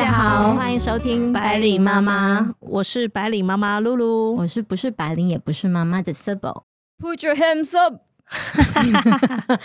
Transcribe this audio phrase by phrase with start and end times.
[0.00, 6.62] 家好，欢迎收听百里妈妈，我是百里妈妈露露，我是不是白领也不是妈妈的 Sibyl。
[6.98, 8.00] Put your hands up！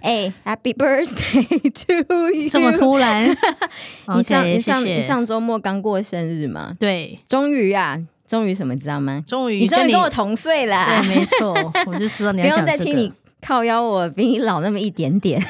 [0.00, 1.58] 哎、h a p p y birthday
[2.06, 2.48] to you！
[2.48, 3.28] 这么突然？
[4.14, 6.76] 你上你上谢谢你上周末刚过生日吗？
[6.78, 9.24] 对，终于啊，终于什么知道吗？
[9.26, 11.02] 终于你终于你跟我同岁啦！
[11.02, 11.52] 对，没错，
[11.88, 15.44] 我就知道你不要讲这个用再听你靠腰我，比你老那么一点点。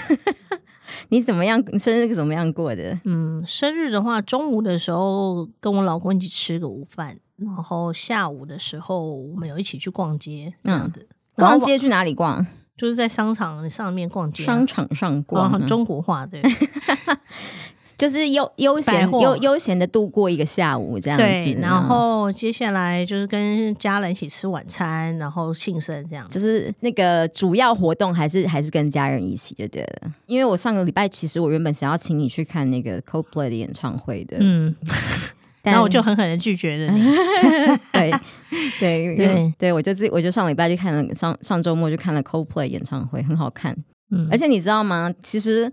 [1.08, 1.62] 你怎么样？
[1.78, 2.98] 生日怎么样过的？
[3.04, 11.06] 嗯，生日的话，中午的时候跟我老公一起吃个午饭，然后下午的时候我们有一起去逛街，这样子。
[11.34, 12.46] 逛街去哪里逛？
[12.74, 16.42] 就是在商场上面逛街啊、商场上逛中国话对
[18.02, 21.22] 就是悠悠闲悠悠闲的度过一个下午这样子。
[21.22, 26.36] 对，然嗯后接下来就是跟家人一起吃晚餐，然后庆生这样子。
[26.36, 30.10] 就是那个主要活动还是还是跟家人一起就对了。
[30.26, 34.74] 因为我上个礼拜其实我原本想要请你去看那个 Coldplay 的演唱会的，嗯，
[35.62, 37.00] 但然后我就狠狠的拒绝了你。
[37.92, 38.10] 对
[38.80, 43.76] 对对对，我就自己我就上礼拜去看了上上周末就看了 Coldplay 演唱会，很好看。
[44.10, 45.08] 嗯，而且你知道吗？
[45.22, 45.72] 其实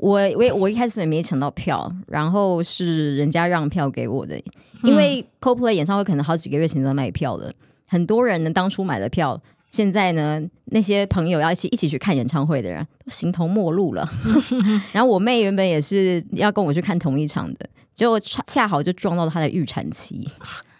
[0.00, 4.40] 我我我一开始也没抢到票，然后是人家让票给我的，
[4.82, 7.52] 因为 Coldplay 演唱会可能好几个月前都卖票了，
[7.86, 9.40] 很多人呢当初买了票。
[9.70, 14.04] 现在呢，那些朋友要一起一起去看演唱会的人都形同陌路了。
[14.90, 20.28] 然后我妹原本也是要跟我去看同一场的，结果恰恰好就撞到她的预产期，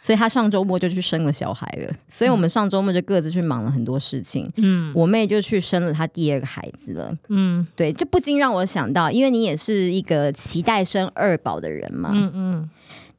[0.03, 1.93] 所以她上周末就去生了小孩了。
[2.09, 4.51] 所以我们上周末就各自去忙了很多事情。
[4.57, 7.17] 嗯我妹就去生了她第二个孩子了。
[7.29, 12.71] 嗯对，这不禁让我想到，因为你也是一个期待生二宝的人嘛，嗯嗯，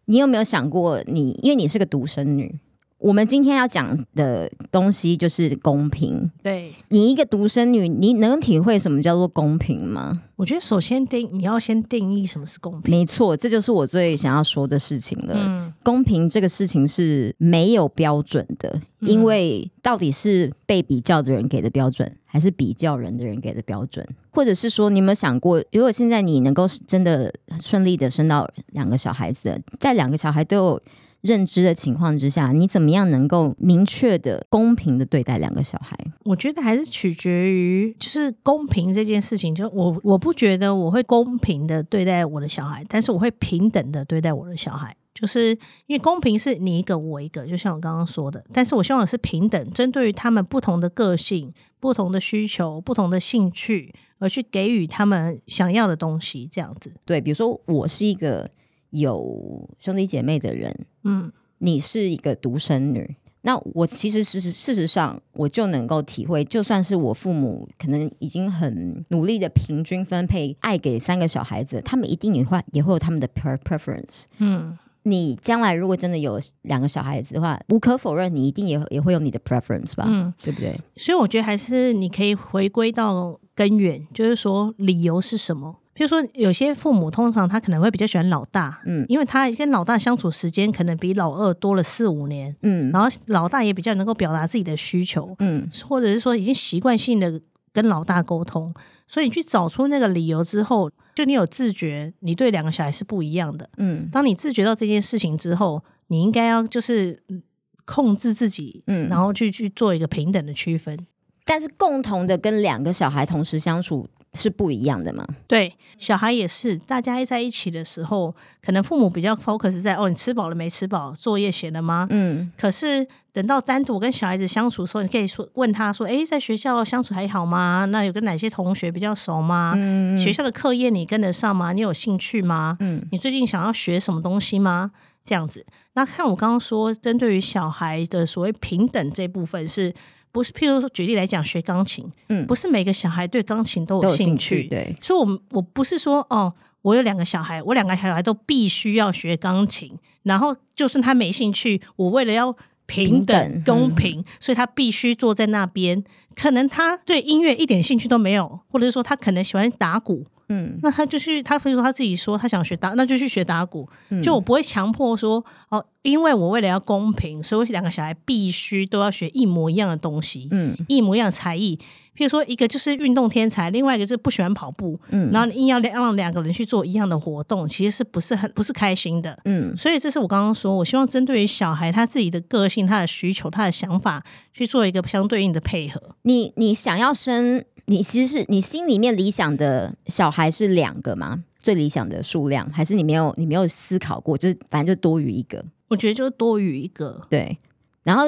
[0.06, 2.60] 你有没有想过你，因为你是个独生女，
[3.02, 6.30] 我们今天要讲的东西就是公平。
[6.44, 10.22] 对，你一个独生女，你能体会什么叫做公平吗？
[10.36, 12.92] 我觉得首先定你要先定义什么是公平。
[12.92, 15.34] 没错，这就是我最想要说的事情了。
[15.36, 18.70] 嗯公平这个事情是没有标准的，
[19.00, 24.08] 嗯因为到底是被比较的人给的标准，还是比较人的人给的标准？
[24.30, 30.82] 或者是说，你有没有想过，如果现在你能够真的顺利的生到两个小孩子，在两个小孩都有
[31.21, 35.98] 认知的情况之下，你怎么样能够明确的、公平的对待两个小孩？
[36.23, 39.54] 我觉得还是取决于就是公平这件事情。
[39.54, 44.95] 就我我不觉得我会公平的对待我的小孩，但是我会平等的对待我的小孩。
[45.14, 45.52] 就是
[45.87, 56.93] 因为公平是你一个我一个，就像我刚刚说的，但是我希望的是平等，针对于他们不同的个性、不同的需求、不同的兴趣，而去给予他们想要的东西，这样子。
[57.05, 58.49] 对，比如说我是一个
[58.92, 74.24] 有兄弟姐妹的人，嗯你是一个独生女，那我其实事实事实上我就能够体会，就算是我父母可能已经很努力的平均分配爱给三个小孩子，他们一定也会也会有他们的 pre preference。
[74.40, 80.76] 嗯，你将来如果真的有两个小孩子的话，无可否认，你一定也也会有你的 preference 吧，嗯对不对？
[80.96, 85.78] 所以我觉得还是你可以回归到根源，就是说理由是什么。
[85.94, 89.06] 比如说，有些父母通常他可能会比较喜欢老大，嗯。
[89.10, 92.90] 因为他跟老大相处时间可能比老二多了四五年，嗯。
[92.92, 95.70] 然后老大也比较能够表达自己的需求，嗯。
[95.84, 97.42] 或者是说已经习惯性的
[97.74, 98.74] 跟老大沟通，
[99.06, 103.70] 所以你去找出那个理由之后，就你有自觉，你对两个小孩是不一样的。
[103.78, 104.08] 嗯。
[104.12, 107.44] 当你自觉到这件事情之后，你应该要就是嗯
[107.84, 109.10] 控制自己，嗯。
[109.10, 110.98] 然后去去做一个平等的区分。
[111.44, 115.27] 但是共同的跟两个小孩同时相处是不一样的嘛？
[115.47, 118.33] 对，小孩也是，大家在一起的时候，
[118.64, 122.08] 可能父母比较 focus 在哦，你吃饱了没吃饱，作业写了吗？
[122.11, 127.86] 嗯可是等到单独跟小孩子相处的时候，你可以说问他说：“诶，在学校相处还好吗？
[127.92, 129.74] 那有跟哪些同学比较熟吗？
[129.75, 131.74] 嗯学校的课业你跟得上吗？
[131.74, 132.77] 你有兴趣吗？
[132.80, 134.92] 嗯你最近想要学什么东西吗？”
[135.24, 135.65] 这样子。
[135.94, 139.94] 那看我刚刚说，针对于小孩的所谓平等这部分是。
[140.31, 142.45] 不是，譬如说举例来讲，学钢琴，嗯。
[142.47, 144.69] 不是每个小孩对钢琴都有兴趣，
[145.01, 149.92] 所以我们我不是说哦，我有两个小孩，我两个小孩都必须要学钢琴，
[150.24, 152.56] 然后就算他没兴趣，我为了要
[152.86, 156.04] 平等平等公平，所以他必须坐在那边。
[156.36, 163.88] 可能他对音乐一点兴趣都没有，或者是说他可能喜欢打鼓，嗯那他就去，他比如说他自己说他想学打，那就去学打鼓。
[164.09, 171.80] 嗯就我不会强迫说哦，因为我为了要公平，所以我两个小孩必须都要学一模一样的东西，嗯一模一样的才艺。
[172.13, 179.39] 譬如说，一个就是运动天才，另外一个就是不喜欢跑步，嗯然后你硬要让两个人去做一样的活动，其实是不是很不是开心的？
[179.45, 184.21] 嗯所以这是我刚刚说，我希望针对于小孩他自己的个性、他的需求、他的想法，
[184.53, 186.01] 去做一个相对应的配合。
[186.24, 191.44] 你你想要生，你其实是你心里面理想的小孩是两个吗？
[191.60, 197.25] 最理想的数量，还是你没有你没有思考过，就是反正就多余一个，我觉得就是多余一个。
[197.30, 197.57] 对。
[198.04, 198.25] 然后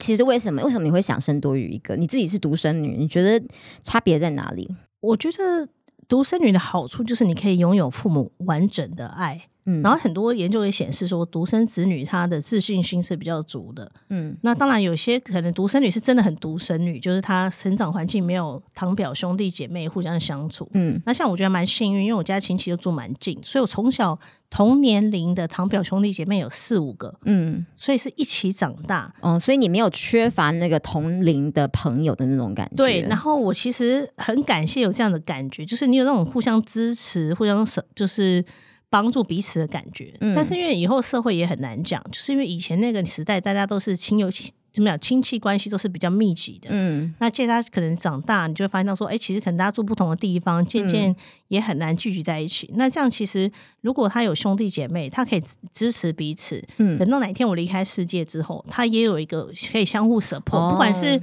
[0.00, 1.94] 其实为什么为什么你会想生多余一个？
[1.94, 3.40] 你自己是独生女，你觉得
[3.82, 4.68] 差别在哪里？
[5.00, 5.68] 我觉得
[6.08, 9.48] 独生女的好处就是你可以拥有父母完整的爱。
[9.64, 13.90] 嗯然后很多研究也显示说，独生子女他的自信心是比较足的。
[14.10, 20.68] 嗯那当然，有些可能独生女是真的很独生女，就是她成长环境没有堂表兄弟姐妹互相相处。
[20.74, 24.18] 嗯那像我觉得蛮幸运，因为我家亲戚都住蛮近，所以我从小
[24.50, 29.14] 同年龄的堂表兄弟姐妹有四五个，嗯所以是一起长大。
[29.20, 32.76] 哦，所以你没有缺乏那个同龄的朋友的那种感觉。
[32.76, 38.44] 对，然后我其实很感谢有这样的感觉，就是你有那种互相支持、互相舍，就是
[38.92, 40.12] 帮助彼此的感觉。
[40.20, 44.30] 嗯但是因为以后社会也很难讲，就是因为以前那个时代，大家都是亲友
[44.70, 46.68] 怎么讲，亲戚关系都是比较密集的。
[46.72, 51.16] 嗯那借他可能长大，你就会发现到说，哎，其实可能大家住不同的地方，渐嗯渐
[51.48, 52.70] 也很难聚集在一起。
[52.74, 53.50] 那这样其实，
[53.80, 56.62] 如果他有兄弟姐妹，他可以支支持彼此。
[56.76, 61.18] 嗯等到哪一天我离开世界之后，他也有一个可以相互 support，、哦不管是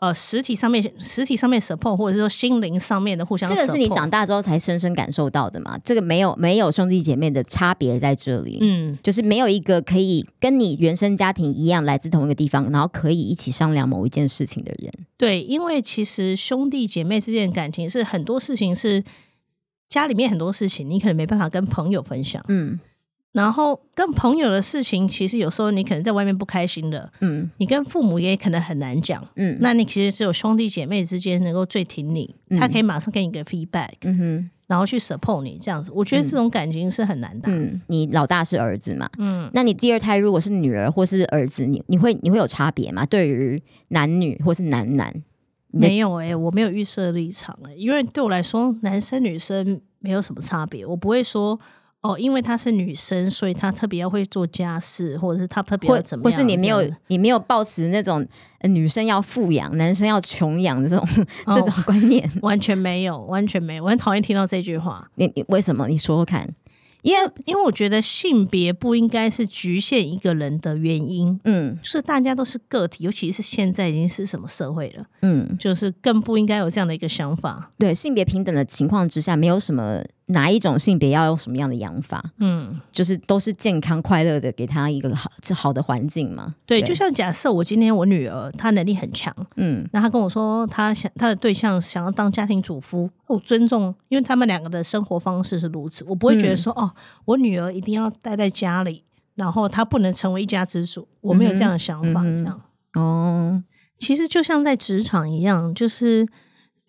[0.00, 3.48] 呃实体上面实体上面 support，或者是说心灵上面的互相。
[3.48, 5.78] 这个是你长大之后才深深感受到的嘛？
[5.84, 14.92] 这个没有没有兄弟姐妹的差别在这里，嗯，就是没有一个可以跟你原生家庭一样来自同一个地方，然后可以一起商量某一件事情的人。
[15.16, 19.04] 对，因为其实兄弟姐妹之间的感情是很多事情是
[19.90, 22.42] 家里面很多事情，你可能没办法跟朋友分享。
[22.48, 22.80] 嗯
[23.32, 29.26] 然后跟朋友的事情，其实有时候你可能在外面不开心的，嗯你跟父母也可能很难讲。
[29.36, 35.90] 嗯那你其实只有兄弟姐妹之间能够最挺你，他可以马上给你一个 feedback，、嗯哼然后去 support 你这样子。
[35.92, 37.48] 我觉得这种感情是很难的。
[37.50, 39.10] 嗯，你老大是儿子嘛？
[39.18, 43.04] 嗯，那你第二胎如果是女儿或是儿子，你你会你会有差别吗？
[43.06, 45.12] 对于男女或是男男？
[45.72, 50.84] 没有诶、我没有预设立场诶、因为对我来说，男生女生没有什么差别。
[50.86, 51.58] 我不会说
[52.02, 58.26] 哦，因为她是女生，所以她特别要会做家事，或者是她特别或要怎么样，或是你没有你没有抱持那种、
[58.60, 60.98] 呃女生要富养，男生要穷养这种、
[61.46, 62.30] 哦这种观念。
[62.42, 63.84] 完全没有，完全没有。
[63.84, 65.10] 我很讨厌听到这句话。
[65.16, 65.88] 你你为什么？
[65.88, 66.48] 你说说看。
[67.02, 77.70] 因为因为我觉得性别不应该是局限一个人的原因，嗯就是大家都是个体，尤其是现在已经是什么社会了，嗯，就是更不应该有这样的一个想法。
[77.78, 86.54] 对性别平等的情况之下，没有什么哪一种性别要用什么样的养法，嗯，就是都是健康快乐的，给他一个好这好的环境嘛。
[86.66, 86.88] 对，对。
[86.88, 89.88] 就像假设我今天我女儿她能力很强，嗯。
[89.92, 96.90] 那她跟我说她想她的对象想要当家庭主妇，我尊重，因为他们两个的生活方式是如此，我不会觉得说、哦，
[97.24, 99.04] 我女儿一定要待在家里，
[99.34, 102.60] 然后她不能成为一家之主，我没有这样的想法，嗯这样。
[102.94, 103.62] 哦，
[103.98, 106.26] 其实就像在职场一样，就是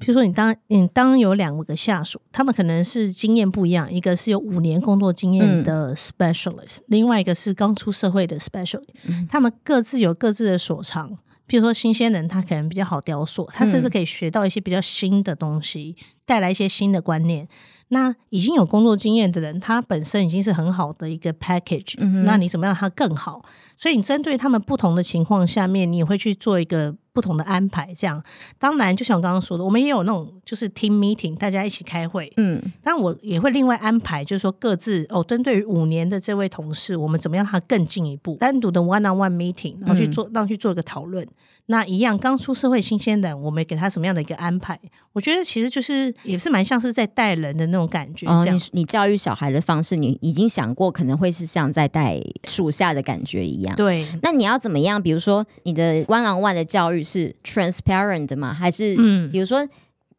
[0.02, 8.84] 比如说你当你当有两个下属，他们可能是经验不一样，一个是有五年工作经验的 specialist，、另外一个是刚出社会的 specialist，、
[9.30, 11.18] 他们各自有各自的所长。
[11.46, 15.96] 比如说新鲜人，他可能比较好雕塑，他甚至可以学到一些比较新的东西，
[16.26, 17.46] 带来一些新的观念。
[17.90, 23.44] 那已经有工作经验的人，他本身已经是很好的一个 package，、那你怎么让他更好？
[23.76, 27.94] 所以你针对他们不同的情况下面，你也会去做一个不同的安排。
[27.96, 28.22] 这样，
[28.58, 32.32] 当然就像我刚刚说的，我们也有那种就是 team meeting，大家一起开会。
[32.38, 41.28] 嗯但我也会另外安排，就是说各自哦，针对于五年的这位同事，我们怎么样让他更进一步，单独的 one on one meeting，然后去做，让去做一个讨论。
[41.68, 44.78] 那一样，刚出社会新鲜人，我们给他什么样的一个安排？
[45.14, 48.58] 我觉得其实就是也是蛮像是在带人的那种感觉，哦，这样。
[48.58, 53.74] 你你教育小孩的方式，你已经想过可能会是像在带属下的感觉一样。
[53.76, 55.02] 对，那你要怎么样？
[55.02, 58.54] 比如说，你的 one on one 的教育是 transparent 的吗？
[58.54, 59.68] 还是嗯比如说，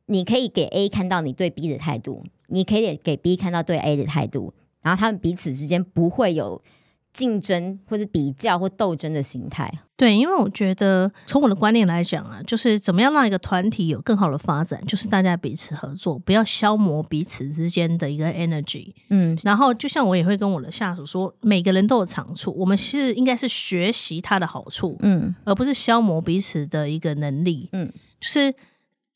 [0.06, 6.60] 你可以给 A 看到你对 B 的态度，你可以给 B 看到对 A 的态度，然后他们彼此之间不会有
[7.12, 9.72] 竞争或者比较或斗争的心态。
[9.96, 18.92] 对，因为我觉得从我的观念来讲啊，就是怎么样让一个团体有更好的发展，就是大家彼此合作，不要消磨彼此之间的一个 energy。
[19.10, 27.68] 嗯然后，就像我也会跟我的下属说，每个人都有长处，我们是应该是学习他的好处，嗯而不是消磨彼此的一个能力。
[27.72, 28.54] 嗯，就是。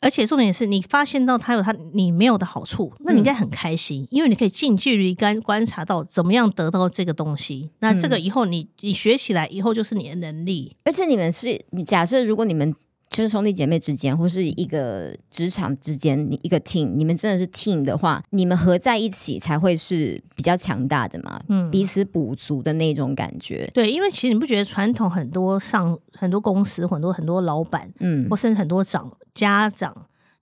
[0.00, 7.70] 而且重点是你发现到他有他你没有的好处，那你应该很开心，因为你可以近距离观观察到怎么样得到这个东西。
[7.80, 10.76] 那这个以后你你学起来以后就是你的能力。
[10.84, 12.74] 而且你们是你假设，如果你们
[13.08, 23.70] 就是兄弟姐妹之间，或是一个职场之间，你一个 team，你们真的是 team 的话，你们合在一起才会是比较强大的嘛，嗯，彼此补足的那种感觉。
[23.72, 29.94] 对，因为其实你不觉得传统很多上很多公司很多很多老板，嗯或甚至很多长家长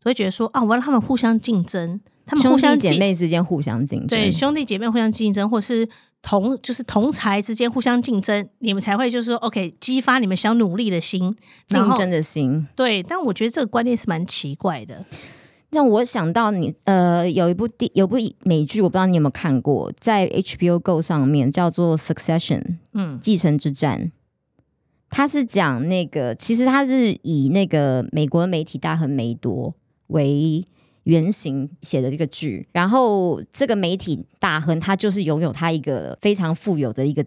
[0.02, 5.86] 都会觉得说啊，我要让他们互相竞争，他们兄弟互相姐妹之间互相竞争，对兄弟姐妹互相竞争，或是
[6.22, 11.36] 同就是同才之间互相竞争，你们才会就是说 OK 激发你们想努力的心，
[11.66, 12.66] 竞争的心。
[12.74, 13.02] 对。
[13.02, 15.04] 但我觉得这个观念是蛮奇怪的。
[15.70, 22.60] 让我想到你呃，有一部电有部美剧，我不知道你有没有看过，在 HBO Go 上面叫做《Succession》
[22.92, 24.12] 嗯继承之战。
[25.14, 29.73] 它是讲那个，其实他是以那个美国媒体大亨梅多
[30.09, 30.66] 为
[31.04, 37.25] 原型写的这个剧，然后这个媒体大亨他就是拥有他一个非常富有的一个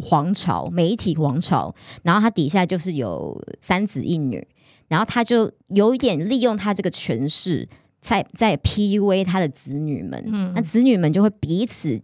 [0.00, 4.46] 皇朝，媒体王朝，然后他底下就是有三子一女，
[4.86, 7.68] 然后他就有一点利用他这个权势，
[8.00, 10.52] 在在 PUA 他的子女们，嗯。
[10.54, 12.00] 那子女们就会彼此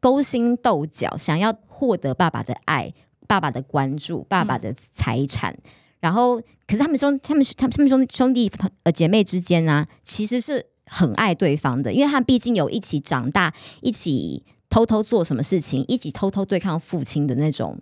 [0.00, 2.92] 勾心斗角，想要获得爸爸的爱、
[3.30, 5.56] 爸爸的关注、爸爸的财产。
[6.00, 8.50] 然后，可是他们兄、他们、他们、他们兄兄弟
[8.82, 17.78] 呃姐妹之间呢、其实是很爱对方的，因为他们毕竟有一起长大，一起偷偷做什么事情，一起偷偷对抗父亲的那种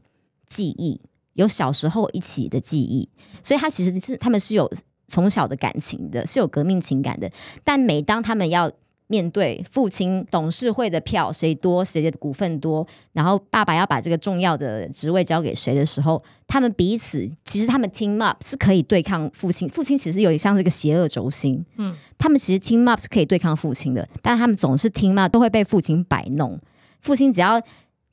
[0.47, 1.01] 记忆，
[1.33, 3.09] 有小时候一起的记忆，
[3.43, 4.71] 所以他其实是他们是有
[5.07, 7.31] 从小的感情的，是有革命情感的。
[7.65, 8.71] 但每当他们要
[9.09, 19.69] 面对父亲董事会的票谁多，谁的股份多，然后爸爸要把这个重要的职位交给谁的时候，他们彼此其实他们 team up 是可以对抗父亲。
[19.69, 26.59] 父亲其实有点像是个邪恶轴心，嗯，他们其实 team up 是可以对抗父亲的，但他们总是 team up 都会被父亲摆弄。
[27.01, 27.61] 父亲只要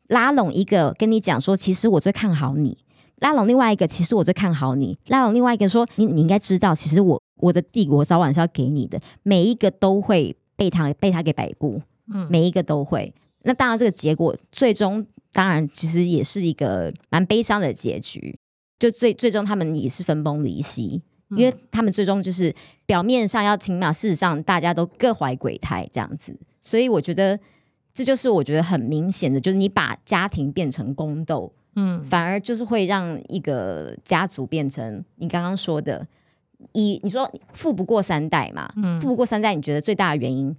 [0.08, 2.78] 拉拢一个跟你讲说，其实我最看好你。
[3.20, 9.00] 拉拢另外一个，其实我最看好你；拉拢另外一个说，你你应该知道，其实我我的帝国早晚是要给你的。
[9.24, 11.82] 每一个都会被他被他给摆布，
[12.14, 13.14] 嗯每一个都会。
[13.44, 18.38] 那当然，这个结果最终当然其实也是一个蛮悲伤的结局。
[18.78, 22.54] 就最最终他们也是分崩离析，因为他们最终就是
[22.86, 26.38] 表面上要亲嘛，事实上大家都各怀鬼胎这样子。
[26.60, 27.40] 所以我觉得
[27.94, 36.06] 这就是我觉得很明显的，就是你把家庭变成宫斗，嗯反而就是会让一个家族变成你刚刚说的，
[36.74, 40.55] 以你说富不过三代嘛，嗯富不过三代，你觉得最大的原因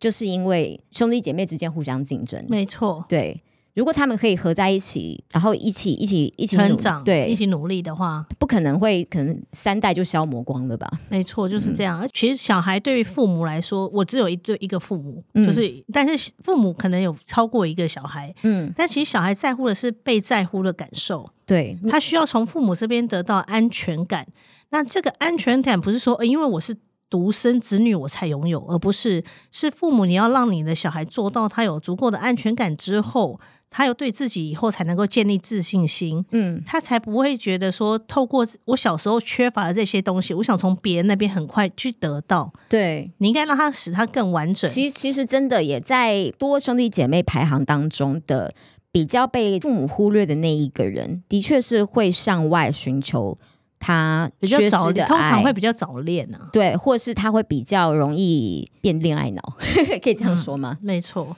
[0.00, 3.42] 就是因为兄弟姐妹之间互相竞争，没错，对。
[3.74, 10.86] 如果他们可以合在一起，然后一起一起一起成长对，一起努力的话，不可能会可能三代就消磨光了吧？
[11.08, 11.98] 没错，就是这样。
[12.04, 24.26] 嗯其实小孩对于父母来说，我只有一对一个父母，嗯就是但是父母可能有超过一个小孩，嗯，但其实小孩在乎的是被在乎的感受，对，他需要从父母这边得到安全感。
[24.72, 26.76] 那这个安全感不是说，呃因为我是
[27.08, 33.38] 独生子女我才拥有，而不是是父母你要让你的小孩做到他有足够的安全感之后，
[33.68, 36.24] 他有对自己以后才能够建立自信心。
[36.30, 42.50] 嗯，他才不会觉得说，透过我小时候缺乏的这些东西，我想从别人那边很快去得到。
[42.68, 43.10] 对。
[43.18, 44.70] 你应该让他使他更完整。
[44.70, 48.54] 其实其实真的也在多兄弟姐妹排行当中的
[48.90, 53.38] 比较被父母忽略的那一个人，的确是会向外寻求
[53.82, 56.48] 他比较缺失的早，通常爱会比较早恋啊。
[56.52, 59.42] 对，或是他会比较容易变恋爱脑，
[60.00, 60.78] 可以这样说吗？
[60.80, 61.36] 没错，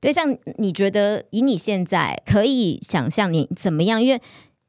[0.00, 4.00] 对，像你觉得以你现在可以想象你怎么样？
[4.00, 4.22] 因为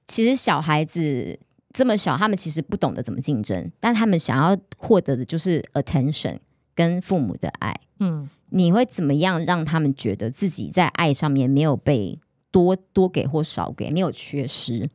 [0.07, 1.39] 其实小孩子
[1.71, 6.39] 这么小，他们其实不懂得怎么竞争，但他们想要获得的就是 attention
[6.73, 7.79] 跟父母的爱。
[7.99, 12.19] 嗯，你会怎么样让他们觉得自己在爱上面没有被
[12.51, 14.89] 多多给或少给，没有缺失？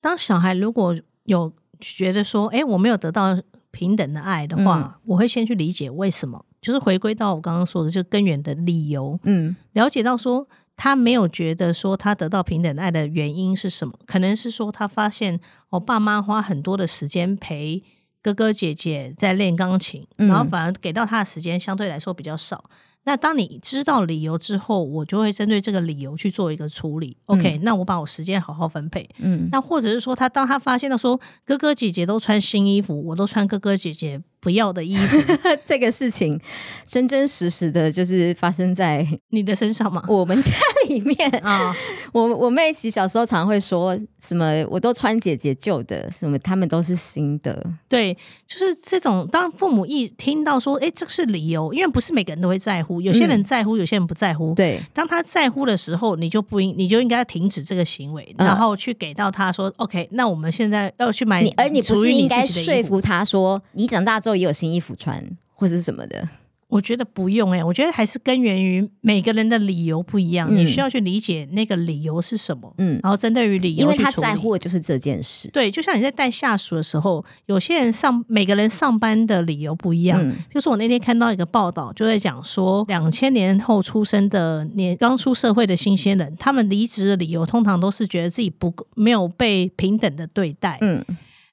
[0.00, 3.38] 当小孩如果有觉得说，哎，我没有得到
[3.70, 9.54] 平等的爱的话，我会先去理解为什么，就是回归到我刚刚说的，就根源的理由，嗯。
[9.72, 10.46] 了解到说
[10.76, 13.92] 他没有觉得说他得到平等的爱的原因是什么？
[14.06, 15.38] 可能是说他发现
[15.70, 17.82] 我爸妈花很多的时间陪
[18.22, 20.28] 哥哥姐姐在练钢琴，嗯。
[20.28, 22.64] 然后反而给到他的时间相对来说比较少。
[23.04, 27.16] 那当你知道理由之后，我就会针对这个理由去做一个处理。
[27.26, 29.08] OK，、那我把我时间好好分配。
[29.18, 35.16] 嗯，那或者是说，他当他发现到说哥哥姐姐都穿新衣服，我都穿哥哥姐姐不要的衣服，
[35.66, 36.40] 这个事情
[36.84, 40.04] 真真实实的，就是发生在 你的身上吗？
[40.08, 40.52] 我们家
[40.88, 41.16] 里面。
[41.42, 41.74] 啊，
[42.12, 47.64] 我我妹其实小时候常会说什么，我都穿姐姐旧的，什么他们都是新的。
[47.88, 48.14] 对，
[48.46, 54.54] 就是这种，当父母一听到说，哎，这是理由，因为不是每个人都会在乎，有些人在乎，有些人不在乎。
[54.54, 66.28] 对，当他在乎的时候，你就不应，你就应该停止这个行为，嗯然后去给到他说，OK，那我们现在要去买你而你不是应该说服他说，你长大之后也有新衣服穿，或者是什么的？
[66.72, 75.50] 我觉得不用哎、我觉得还是根源于每个人的理由不一样，嗯你需要去理解那个理由是什么，嗯，然后针对于理由因为他在乎的就是这件事。
[75.50, 80.18] 对，就像你在带下属的时候，有些人上每个人上班的理由不一样。
[80.26, 90.78] 嗯就是我那天看到一个报道，就在讲说，两千年后出生的年刚出社会的新鲜人，他们离职的理由通常都是觉得自己不够没有被平等的对待。
[90.80, 91.04] 嗯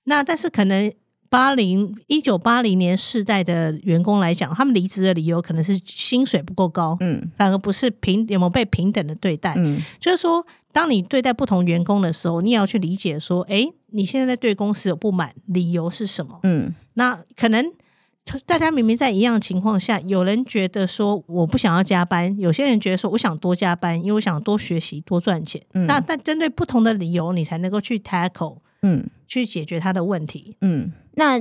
[0.06, 0.92] 那但是可能
[1.30, 9.54] 八零一九八零年世代的员工来讲，他们离职的理由可能是薪水不够高，嗯反而不是平有没有被平等的对待。
[9.58, 16.40] 嗯就是说，当你对待不同员工的时候，你也要去理解说，诶，你现在对公司有不满，理由是什么？
[16.44, 17.64] 嗯那可能
[18.46, 25.62] 大家明明在一样的情况下，有人觉得说我不想要加班，有些人觉得说我想多加班，因为我想多学习、多赚钱。
[25.74, 30.58] 嗯那但针对不同的理由，你才能够去 tackle 嗯去解决他的问题。
[30.60, 30.92] 嗯。
[31.14, 31.40] 那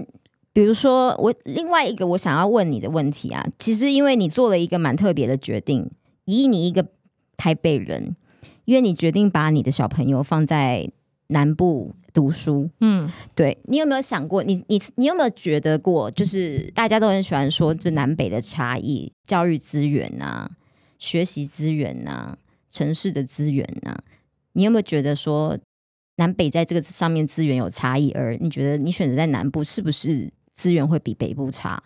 [0.53, 5.91] 比如说，我另外一个我想要问你的问题啊，其实因为你做了一个蛮特别的决定，
[6.25, 6.87] 以你一个
[7.37, 8.15] 台北人，
[8.65, 10.91] 因为你决定把你的小朋友放在
[11.29, 14.43] 南部读书，嗯，对你有没有想过？
[14.43, 16.11] 你你你有没有觉得过？
[16.11, 20.51] 就是大家都很喜欢说，这南北的差异，教育资源啊，
[20.99, 22.37] 学习资源啊，
[22.69, 24.03] 城市的资源啊，
[24.55, 25.57] 你有没有觉得说，
[26.19, 31.83] 南北在这个上面资源有差异，而你觉得你选择在南部是不是资源会比北部差？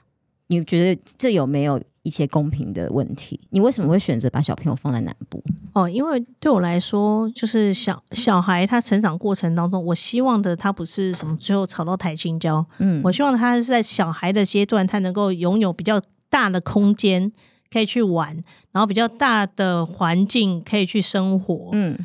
[0.48, 3.40] 你觉得这有没有一些公平的问题？
[3.50, 5.42] 你为什么会选择把小朋友放在南部？
[5.74, 17.32] 哦，因为对我来说，就是小小孩他成长过程当中，我希望的他不是什么最后吵到台青椒，嗯我希望他是在小孩的阶段，他能够拥有比较大的空间
[17.70, 18.28] 可以去玩，
[18.72, 21.70] 然后比较大的环境可以去生活。
[21.72, 21.98] 嗯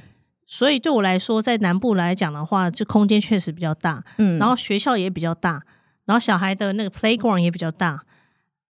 [0.47, 5.61] 所以对我来说，在南部来讲的话，这空间确实比较大，嗯然后学校也比较大，
[6.05, 8.01] 然后小孩的那个 playground 也比较大。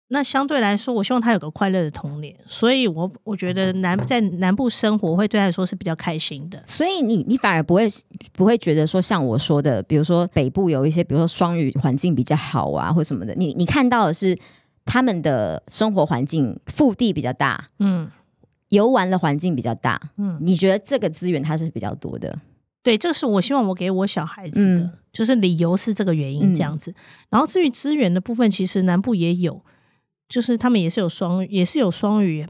[0.10, 6.64] 那相对来说，我希望他有个快乐的童年，所以我我觉得南在南部生活会对他来说是比较开心的。
[6.66, 7.88] 所以你你反而不会
[8.32, 14.36] 不会觉得说像我说的，比如说北部有一些，比如说双语环境比较好啊，或什么的，你你看到的是
[14.86, 18.10] 他们的生活环境腹地比较大，嗯
[18.70, 22.38] 游玩的环境比较大，嗯，你觉得这个资源它是比较多的？
[22.84, 26.94] 对，这是我希望我给我小孩子的，嗯就是理由是这个原因嗯这样子。
[27.30, 29.62] 然后至于资源的部分，其实南部也有，
[30.30, 32.48] 就是他们也是有双也是有双语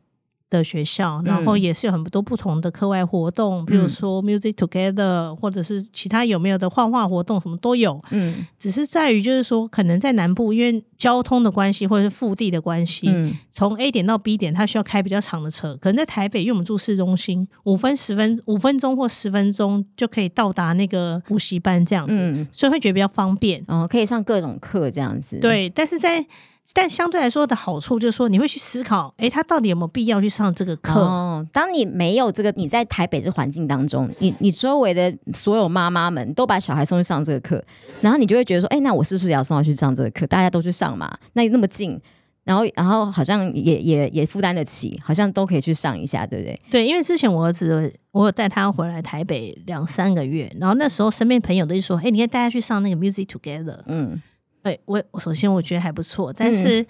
[0.50, 8.02] 的学校，然后嗯也是有很多不同的课外活动，比如嗯说 music together，或者是其他有没有的画画活动，什么都有。
[8.12, 15.78] 嗯只是在于就是说，可能在南部因为交通的关系或者是腹地的关系，嗯从 A 点到 B 点，它需要开比较长的车。
[15.82, 23.64] 可能在台北，因为我们住市中心，五分十分五分钟或十分钟就可以到达那个补习班这样子，嗯，所以会觉得比较方便。
[23.68, 26.26] 哦，可以上各种课这样子。，对，但是在
[26.74, 31.00] 但相对来说的好处就是说，你会去思考，诶，他到底有没有必要去上这个课？
[31.00, 37.64] 哦，当你没有这个，你在台北这环境当中，你你周围的所有妈妈们都把小孩送去上这个课，
[38.02, 40.28] 然后你就会觉得说，哎、那我是不是也要送他去上这个课？
[40.28, 42.00] 大家都去上嘛，那那么近，
[42.44, 46.60] 然后然后好像也也也负担得起，好像都可以去上一下，对不对？
[46.70, 53.80] 对，因为之前我儿子，我有带他回来台北两三个月，然后那时候身边朋友都是说，诶，你可以带他去上那个 Music Together。
[53.88, 54.22] 嗯
[54.68, 56.86] 对我，我首先我觉得还不错，但是、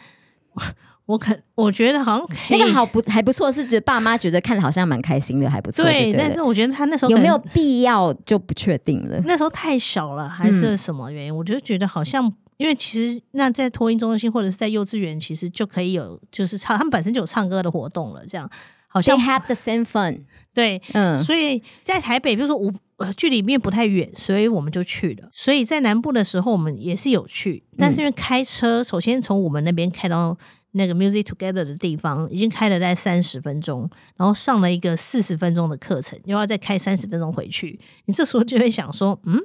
[1.05, 5.85] 我可我觉得好像可以那个好不还不错，是觉得爸妈觉得看了好像蛮开心的，还不错。
[5.85, 9.21] 对，但是我觉得他那时候有没有必要就不确定了。
[9.25, 11.35] 那时候太小了，还是什么原因？
[11.35, 18.49] 我就觉得好像，因为其实那在托婴中心或者是在幼稚园，其实就可以有就是唱，他们本身就有唱歌的活动了，这样
[18.87, 20.23] 好像 have the same fun。
[20.53, 20.81] 对。
[20.93, 25.29] 嗯所以在台北，比如说五呃距离面不太远，所以我们就去了。
[25.31, 30.37] 所以在南部的时候，我们也是有去，但是因为开车，首先从我们那边开到
[30.71, 37.79] 那个 Music Together 的地方，已经开了大概三十分钟，然后上了一个四十分钟的课程，又要再开三十分钟回去。
[38.05, 39.39] 你这时候就会想说，嗯。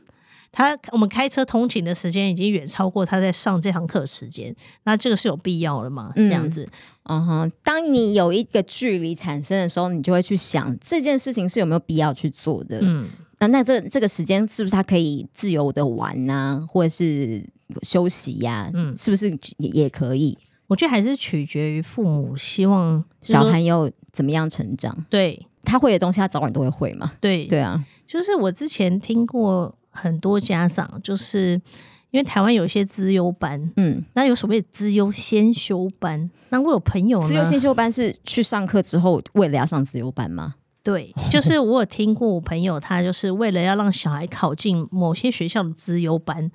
[0.54, 6.12] 他我们开车通勤的时间已经远超过他在上这堂课时间，那这个是有必要的吗？
[6.14, 6.68] 嗯这样子，
[7.04, 12.80] 嗯哼，当你有一个距离产生的时候，你就会去想这件事情是有没有必要去做的。
[12.82, 13.08] 嗯，
[13.42, 17.44] 那那这这个时间是不是他可以自由的玩呐、或者是
[17.82, 19.28] 休息呀、嗯是不是
[19.58, 20.38] 也也可以？
[20.68, 27.12] 我觉得还是取决于父母希望小孩要怎么样成长，对他会的东西，他早晚都会会嘛。
[27.20, 31.60] 对对啊，就是我之前听过很多家长，就是
[32.10, 36.30] 因为台湾有一些资优班，嗯，那有所谓的资优先修班。
[36.50, 40.54] 那我有朋友资优先修班是去上课之后为了要上资优班吗？
[40.82, 46.50] 对， 就是我有听过我朋友，他就是为了要让小孩考进某些学校的资优班，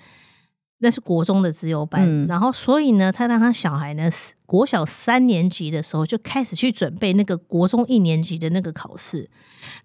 [0.80, 4.10] 那是国中的资优班，嗯然后所以呢，他让他小孩呢，
[4.46, 9.30] 国小三年级的时候就开始去准备那个国中一年级的那个考试，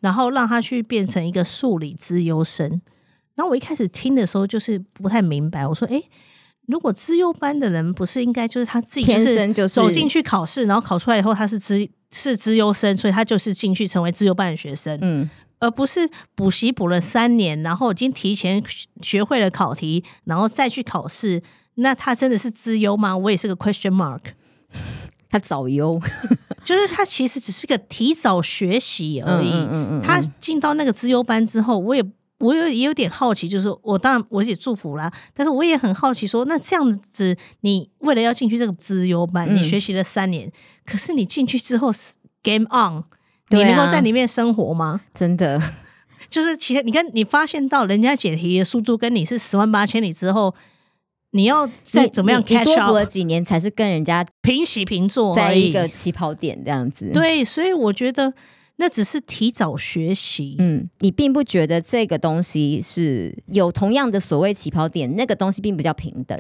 [0.00, 2.80] 然后让他去变成一个数理资优生。
[3.34, 6.04] 然后我一开始听的时候就是不太明白，我说：“诶，
[6.66, 14.98] 如果资优班的人不是应该就是他自己天生就是走进去考试，然后考出来以后他是资是资优生，所以他就是进去成为资优班的学生。
[15.02, 21.42] 嗯，而不是补习补了三年，然后已经提前学学会了考题，然后再去考试，
[21.76, 23.16] 那他真的是资优吗？
[23.16, 24.20] 我也是个 question mark。
[25.28, 25.98] 他早优
[26.62, 29.50] 就是他其实只是个提早学习而已。
[29.50, 32.04] 嗯嗯嗯他进到那个资优班之后，我也
[32.42, 40.50] 我有也有点好奇，就是我当然我也祝福啦，但是我也很好奇说，那这样子你为了要进去这个资优班，嗯你学习了三年，
[40.84, 43.04] 可是你进去之后是 game on，
[43.50, 45.02] 你能够在里面生活吗？
[45.14, 45.62] 真的，
[46.28, 50.54] 就是其实你看，你发现到人家解题的速度跟你是十万八千里之后，
[51.30, 58.34] 你要再怎么样你你 catch 多补了几年才是跟人家平起平坐在一个起跑点这样子。，对，所以我觉得
[58.82, 60.56] 那只是提早学习。
[60.58, 66.36] 嗯，你并不觉得这个东西是有同样的所谓起跑点，那个东西并不叫平等，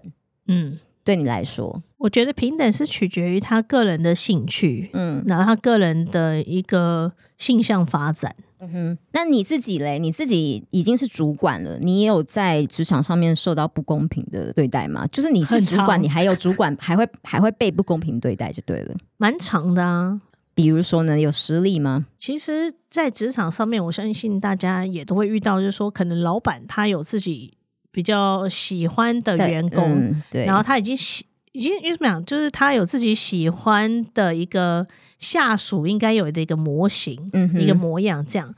[0.48, 8.34] 嗯，对你来说，我觉得平等是取决于他个人的兴趣，嗯然后他个人的一个性向发展。
[8.58, 8.98] 嗯哼。
[9.12, 10.00] 那你自己嘞？
[10.00, 15.06] 你自己已经是主管了，你也有在职场上面受到不公平的对待吗？
[15.12, 18.96] 就是你是主管，你还有主管还会还会被不公平对待就对了。
[19.16, 20.20] 蛮长的啊。
[20.54, 22.06] 比如说呢，有实例吗？
[22.18, 27.54] 其实，在职场上面，我相信大家也都会遇到，就是说，可能老板他有自己
[27.90, 34.86] 比较喜欢的员工，嗯对，然后他已经喜，已经因为怎么讲，就是他有自己喜欢的一个
[35.22, 38.52] 下属应该有的一个模型，嗯一个模样这样。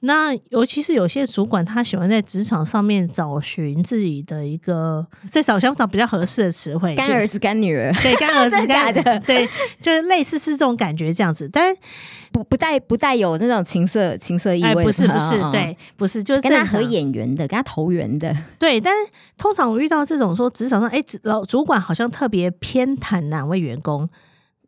[0.00, 7.92] 那尤其是有些主管，他喜欢在职场上面找寻自己的一个，在找想找比较合适的词汇，干儿子干女儿。
[8.02, 9.48] 对干儿子 干的对，
[9.80, 11.72] 就是类似是这种感觉这样子，但
[12.32, 14.68] 不不带不带有那种情色情色意味。
[14.68, 24.08] 哎，不是不是对，不是就是跟他合眼缘的，跟他投缘的，对，但是通常我遇到这种说职场上，哎，老主管好像特别偏袒哪位员工，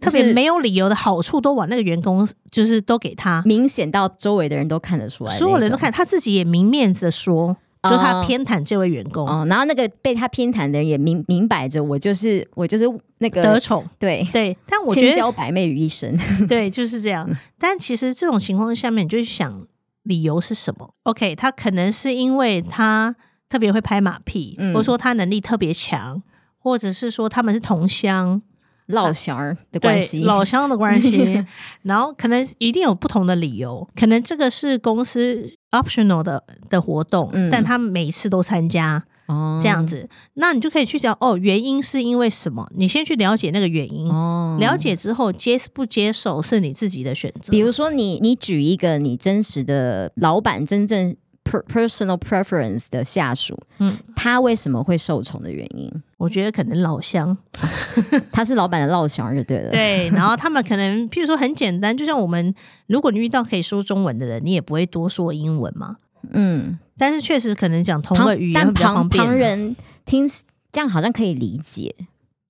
[0.00, 12.84] 特别是没有理由的好处都往那个员工就是都给他，明显到周围的人都看得出来，所有人都看，他自己也明面子的说，就是他哦偏袒这位员工、哦，然后那个被他偏袒的人也明明摆着，我就是我就是
[13.18, 13.84] 那个得宠。
[13.98, 16.16] 对，对，但我觉千得娇百媚于一身，
[16.48, 17.28] 对就是这样。
[17.58, 19.66] 但其实这种情况下面，你就去想
[20.02, 23.14] 理由是什么？OK，他可能是因为他
[23.48, 24.72] 特别会拍马屁，嗯。
[24.72, 26.22] 或者说他能力特别强，
[26.58, 28.40] 或者是说他们是同乡，
[28.90, 31.44] 老乡儿的关系，老乡的关系，
[31.82, 42.68] 然后可能一定有不同的理由，可能这个是公司 optional 的的活动，嗯但他每次都参加哦这样子，那你就可以去讲哦，原因是因为什么？
[42.74, 44.76] 你先去了解那个原因，哦了。
[44.76, 47.58] 解之后接不接受是你自己的选择比。
[47.58, 55.90] 如说你，你举一个你真实的老板真正 per personal preference 的下属，嗯，他为什么会受宠的原因？
[56.16, 57.36] 我觉得可能老乡
[58.30, 59.70] 他是老板的老乡就对了。
[59.70, 62.54] 对，然后他们可能譬如说很简单，就像我们，
[62.86, 65.96] 如果你遇到可以说中文的人，你也不会多说英文嘛。
[66.32, 69.24] 嗯，但是确实可能讲同旁个语言旁方便。
[69.24, 69.74] 旁人
[70.04, 70.28] 听
[70.70, 71.94] 这样好像可以理解。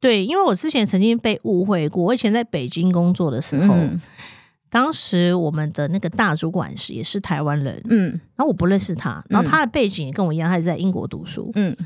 [0.00, 4.00] 对，因为我之前曾经被误会过，我以前在北京工作的时候，嗯
[4.70, 11.50] 当时我们的那个大主管是也是台湾人，嗯然后我不认识他，然后他的背景也跟我一样，他也在英国读书。
[11.54, 11.76] 嗯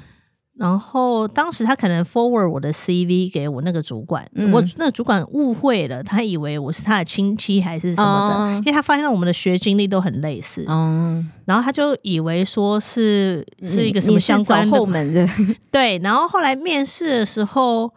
[0.57, 15.29] 然后当时他可能 forward 我的 CV 给我那个主管，嗯我那个主管误会了，他以为我是他的亲戚还是什么的，哦因为他发现我们的学经历都很类似，哦，然后他就以为说是是一个什么相关的后门的？
[15.73, 17.93] 对，然后后来面试的时候，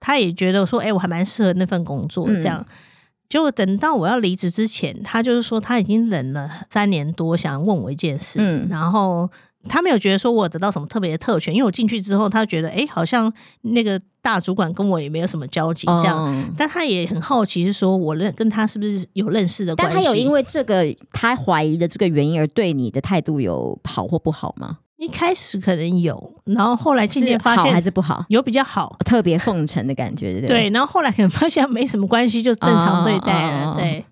[0.00, 2.64] 他也觉得说，哎、我还蛮适合那份工作，嗯这样。
[3.28, 9.30] 结果等到我要离职之前，他就是说他已经忍了三年多，想问我一件事，嗯然后
[9.68, 13.30] 他没有觉得说我得到什么特别的特权，因为我进去之后，他觉得哎、好像
[13.62, 16.24] 那个大主管跟我也没有什么交集，这样。
[16.24, 19.94] 哦但他也很好奇，是说我认跟他是不是有认识的关系？
[19.94, 24.78] 但他有因为这个他怀疑的这个原因而对你的态度有好或不好吗？
[24.98, 28.24] 一开始可能有，然后后来渐渐发现还是不好？
[28.28, 30.48] 有比较好，特别奉承的感觉，对对？
[30.48, 33.76] 对，然后后来可能发现没什么关系，就正常对待了。
[33.78, 34.04] 对，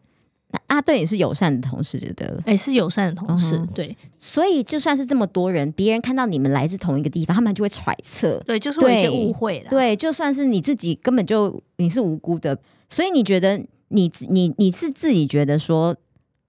[0.53, 2.41] 那啊，对你是友善的同事就对了。
[2.47, 3.57] 哎、是友善的同事。
[3.57, 8.41] 嗯对所以就算是这么多人，别人看到你们来自同一个地方，他们就会揣测。
[8.47, 9.67] 对，就是会有一些对误会了。
[9.69, 12.57] 对，就算是你自己根本就你是无辜的，
[12.89, 15.97] 所以你觉得你你你是自己觉得说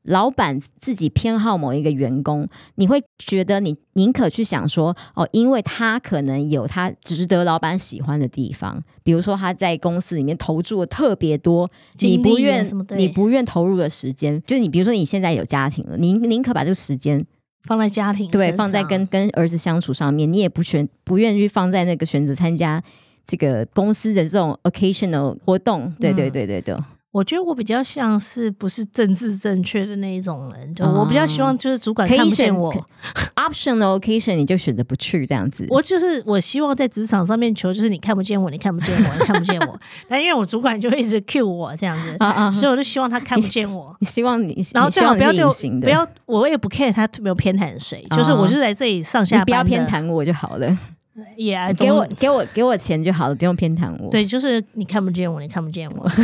[0.08, 12.65] 老板自己偏好某一个员工，你会觉得你宁可去想说，哦，因为他可能有他值得老板喜欢的地方，比如说他在公司里面投注了特别多，你不愿
[12.98, 17.26] 你不愿投入的时间，就是你比如说你现在有家庭了，你宁可把这个时间
[17.63, 22.82] 放在家庭对放在跟跟儿子相处上面，你也不选不愿意去放在那个选择参加。
[23.26, 26.32] 这个公司的这种 occasional 活动，对对嗯。
[26.32, 26.78] 对对对，
[27.17, 32.80] 我觉得我比较像是不是政治正确的那一种人，我比较希望就是主管看不见我可
[33.36, 35.65] ，optional occasion 你就选择不去这样子。
[35.71, 39.80] 我就是我希望在职场上面求，就是你看不见我，你看不见我，你看不见我。
[40.08, 42.15] 但因为我主管就会一直 cue 我这样子，
[42.51, 43.95] 所以我就希望他看不见我。
[43.99, 50.77] 你希望你，然后最好不要对我是隐形的，不要，我也不 care 他有没有偏袒谁，就是哦我就在这里上下你不要偏袒我就好了，
[51.36, 54.12] 也给我总给我给我钱就好了，不用偏袒我。
[54.12, 56.08] 对，就是你看不见我，你看不见我。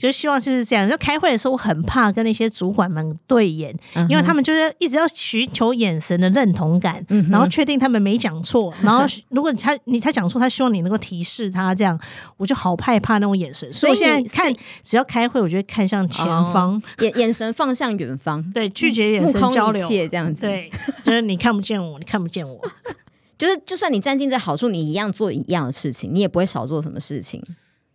[0.00, 0.88] 就希望就是这样。
[0.88, 12.00] 就开会的时候，我很怕跟那些主管们对眼，嗯，因为他们就是一直要寻求眼神的认同感，嗯然后确定他们没讲错，然后 如果他你他讲错，他希望你能够提示他，这样
[12.38, 13.70] 我就好害怕那种眼神。
[13.72, 14.50] 所以现在看，
[14.82, 19.86] 只要开会，我就会看向前方， 眼眼神放向远方，对，拒绝眼神交流。
[19.86, 20.70] 切这样子。，对，
[21.02, 22.58] 就是你看不见我，你看不见我。
[23.36, 27.42] 就是就算你占尽这好处，你一样做一样的事情，你也不会少做什么事情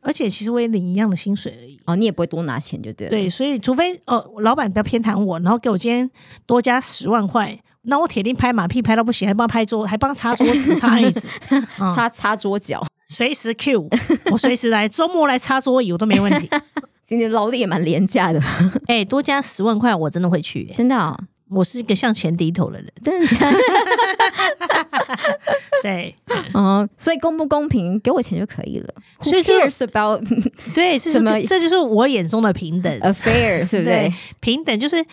[0.05, 1.79] 而且其实我也领一样的薪水而已。
[1.85, 3.09] 哦，你也不会多拿钱就对了。
[3.09, 6.09] 对，所以除非哦，老板不要偏袒我，然后给我今天
[6.45, 13.89] 多加十万块，那我铁定拍马屁拍到不行，还帮他拍桌，还帮他擦桌子、擦 椅子，嗯擦擦桌脚，随时 Q
[14.31, 16.49] 我随时来， 周末来擦桌椅我都没问题。
[17.03, 18.41] 今天劳力也蛮廉价的，
[18.87, 21.15] 哎、多加十万块我真的会去、欸真的哦，
[21.49, 22.91] 我是一个向前低头的人。
[23.03, 23.57] 真的假的？
[25.83, 26.15] 对
[26.53, 28.93] 哦，所以公不公平，给我钱就可以了。
[29.21, 30.21] 所以就 cares about
[30.73, 32.99] 对，是什么这就是我眼中的平等。
[33.01, 34.11] affair，对不对？
[34.39, 35.05] 平等就是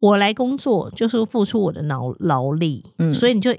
[0.00, 3.54] 我来工作，就是付出我的劳劳力，嗯所以你就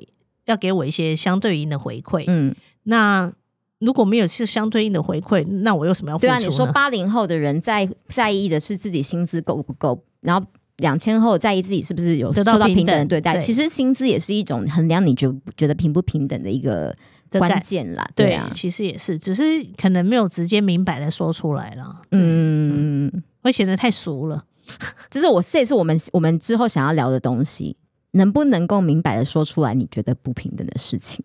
[0.45, 2.25] 要给我一些相对应的回馈。
[2.27, 3.31] 嗯，那
[3.79, 10.45] 如果没有是相对应的回馈，那我有什么要付对啊，你说八零后的人在在意的是自己薪资够不够，然后
[10.77, 13.37] 两千后在意自己是不是有受到平平等等的对待。
[13.37, 16.95] 其实薪资也是一种衡量你觉觉得平不平等的一个
[17.31, 18.07] 关键啦。
[18.15, 19.43] 对啊，其实也是，只是
[19.77, 24.45] 可能没有直接明白的说出来了，嗯，会显得太俗了。
[25.09, 27.75] 这是我这也是我们我们之后想要聊的东西，
[28.11, 31.21] 能不能够明白的说出来你觉得不平等的事情？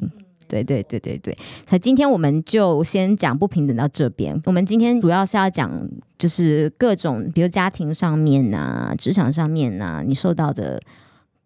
[0.49, 1.37] 对对对对对，
[1.71, 4.41] 那今天我们就先讲不平等到这边。
[4.47, 5.71] 我们今天主要是要讲，
[6.19, 10.83] 就是各种，比如家庭上面啊、职场上面啊，你受到的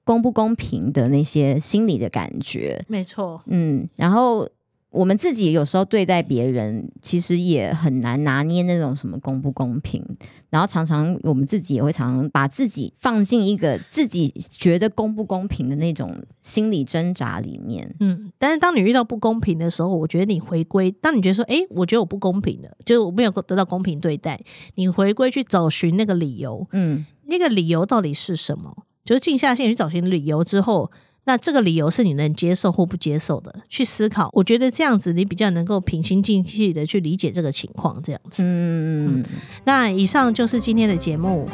[0.05, 2.83] 公不公平的那些心理的感觉。
[2.89, 4.49] 没错，嗯，然后
[4.93, 10.05] 我们自己有时候对待别人，其实也很难拿捏那种什么公不公平。
[10.51, 17.97] 然后常常我们自己也会常常把自己放进一个自己觉得公不公平的那种心理挣扎里面。
[18.01, 24.39] 嗯，但是当你遇到不公平的时候，我觉得你回归，当你觉得说，诶，我觉得我不公平的，就是我没有得到公平对待，
[24.75, 28.85] 你回归去找寻那个理由，嗯那个理由到底是什么？
[29.07, 30.91] 就是静下心去找寻理由之后，
[31.25, 34.29] 那这个理由是你能接受或不接受的，去思考。
[34.33, 38.43] 我觉得这样子你比较能够平心静气的去理解这个情况，这样子。
[38.45, 39.23] 嗯，
[39.65, 41.49] 那以上就是今天的节目。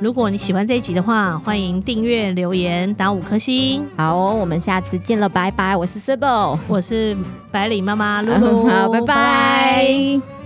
[0.00, 3.84] 如果你喜欢这一集的话，欢迎订阅、留言、打五颗星。
[3.96, 5.76] 好哦、我们下次见了，拜拜。
[5.76, 7.16] 我是 Sibyl，我是
[7.50, 10.39] 百里妈妈露露， 好，拜拜